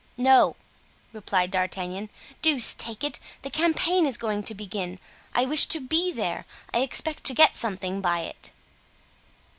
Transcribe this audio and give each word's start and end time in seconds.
"No!" 0.17 0.55
replied 1.13 1.51
D'Artagnan, 1.51 2.09
"deuce 2.41 2.73
take 2.73 3.03
it, 3.03 3.19
the 3.43 3.51
campaign 3.51 4.07
is 4.07 4.17
going 4.17 4.41
to 4.45 4.55
begin; 4.55 4.97
I 5.35 5.45
wish 5.45 5.67
to 5.67 5.79
be 5.79 6.11
there, 6.11 6.47
I 6.73 6.79
expect 6.79 7.23
to 7.25 7.35
get 7.35 7.55
something 7.55 8.01
by 8.01 8.21
it." 8.21 8.51